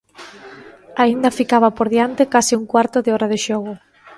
[1.03, 3.73] Aínda ficaba por diante case un cuarto de hora de xogo.